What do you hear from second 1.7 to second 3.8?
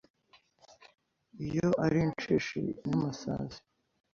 ari inshishi n’amasazi